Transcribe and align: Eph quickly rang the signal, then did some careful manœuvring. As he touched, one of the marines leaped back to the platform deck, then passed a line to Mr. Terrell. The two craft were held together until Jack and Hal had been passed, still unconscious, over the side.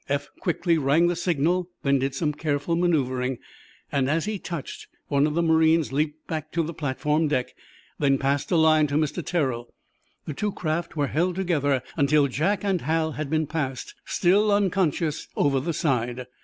Eph 0.09 0.29
quickly 0.39 0.79
rang 0.79 1.05
the 1.05 1.15
signal, 1.15 1.69
then 1.83 1.99
did 1.99 2.15
some 2.15 2.33
careful 2.33 2.75
manœuvring. 2.75 3.37
As 3.91 4.25
he 4.25 4.39
touched, 4.39 4.87
one 5.09 5.27
of 5.27 5.35
the 5.35 5.43
marines 5.43 5.93
leaped 5.93 6.25
back 6.25 6.51
to 6.53 6.63
the 6.63 6.73
platform 6.73 7.27
deck, 7.27 7.53
then 7.99 8.17
passed 8.17 8.49
a 8.49 8.55
line 8.55 8.87
to 8.87 8.95
Mr. 8.95 9.23
Terrell. 9.23 9.71
The 10.25 10.33
two 10.33 10.53
craft 10.53 10.95
were 10.97 11.05
held 11.05 11.35
together 11.35 11.83
until 11.97 12.25
Jack 12.25 12.63
and 12.65 12.81
Hal 12.81 13.11
had 13.11 13.29
been 13.29 13.45
passed, 13.45 13.93
still 14.03 14.51
unconscious, 14.51 15.27
over 15.37 15.59
the 15.59 15.71
side. 15.71 16.25